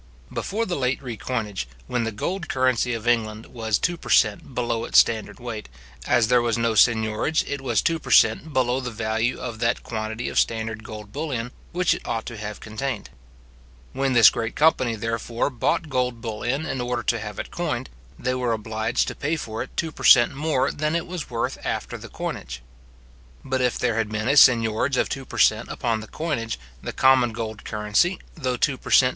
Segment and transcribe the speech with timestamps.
[0.33, 4.55] Before the late recoinage, when the gold currency of England was two per cent.
[4.55, 5.69] below its standard weight,
[6.07, 8.51] as there was no seignorage, it was two per cent.
[8.51, 12.59] below the value of that quantity of standard gold bullion which it ought to have
[12.59, 13.11] contained.
[13.93, 17.87] When this great company, therefore, bought gold bullion in order to have it coined,
[18.17, 20.33] they were obliged to pay for it two per cent.
[20.33, 22.63] more than it was worth after the coinage.
[23.45, 25.69] But if there had been a seignorage of two per cent.
[25.69, 29.09] upon the coinage, the common gold currency, though two per cent.